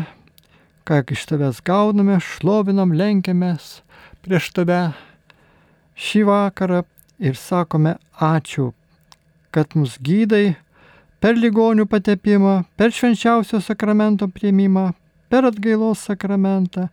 [0.82, 3.84] ką iš tavęs gauname, šlovinam, lenkiamės
[4.26, 4.80] prieš tave
[5.94, 6.82] šį vakarą
[7.22, 8.72] ir sakome ačiū,
[9.54, 10.56] kad mus gydai
[11.22, 14.88] per ligonių patepimą, per švenčiausio sakramento prieimimą,
[15.30, 16.90] per atgailos sakramentą,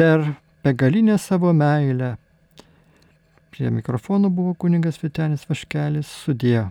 [0.00, 0.30] per
[0.64, 2.14] begalinę savo meilę.
[3.52, 6.70] Prie mikrofono buvo kuningas Vitenis Vaškelis sudėjo.